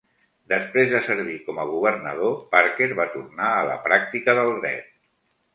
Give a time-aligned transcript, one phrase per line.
[0.53, 4.93] Després de servir com a governador, Parker va tornar a la pràctica del dret.